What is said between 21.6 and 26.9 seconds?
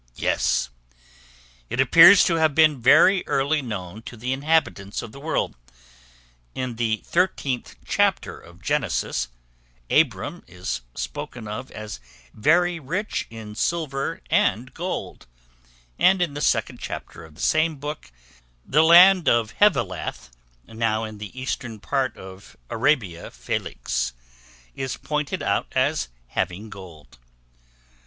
part of Arabia Felix,) is pointed out as having